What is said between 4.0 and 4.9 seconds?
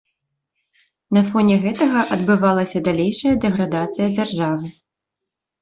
дзяржавы.